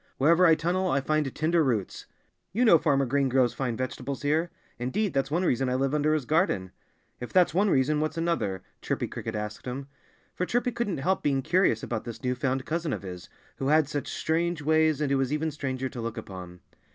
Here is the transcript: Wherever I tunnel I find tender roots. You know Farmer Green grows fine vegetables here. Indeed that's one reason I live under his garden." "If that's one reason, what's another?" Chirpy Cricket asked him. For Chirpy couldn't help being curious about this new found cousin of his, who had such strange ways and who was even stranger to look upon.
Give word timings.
Wherever 0.17 0.47
I 0.47 0.55
tunnel 0.55 0.87
I 0.89 0.99
find 0.99 1.31
tender 1.35 1.63
roots. 1.63 2.07
You 2.53 2.65
know 2.65 2.79
Farmer 2.79 3.05
Green 3.05 3.29
grows 3.29 3.53
fine 3.53 3.77
vegetables 3.77 4.23
here. 4.23 4.49
Indeed 4.79 5.13
that's 5.13 5.29
one 5.29 5.45
reason 5.45 5.69
I 5.69 5.75
live 5.75 5.93
under 5.93 6.15
his 6.15 6.25
garden." 6.25 6.71
"If 7.19 7.31
that's 7.31 7.53
one 7.53 7.69
reason, 7.69 7.99
what's 7.99 8.17
another?" 8.17 8.63
Chirpy 8.81 9.07
Cricket 9.07 9.35
asked 9.35 9.67
him. 9.67 9.87
For 10.33 10.47
Chirpy 10.47 10.71
couldn't 10.71 10.97
help 10.97 11.21
being 11.21 11.43
curious 11.43 11.83
about 11.83 12.03
this 12.05 12.23
new 12.23 12.33
found 12.33 12.65
cousin 12.65 12.93
of 12.93 13.03
his, 13.03 13.29
who 13.57 13.67
had 13.67 13.87
such 13.87 14.07
strange 14.07 14.63
ways 14.63 15.01
and 15.01 15.11
who 15.11 15.19
was 15.19 15.31
even 15.31 15.51
stranger 15.51 15.87
to 15.89 16.01
look 16.01 16.17
upon. 16.17 16.61